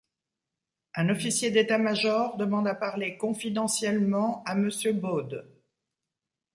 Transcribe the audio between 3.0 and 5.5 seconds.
confidentiellement à monsieur Baude!